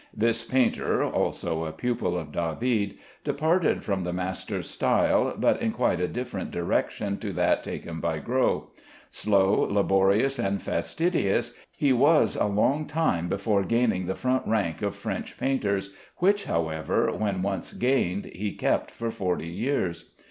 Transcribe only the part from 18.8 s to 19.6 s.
for forty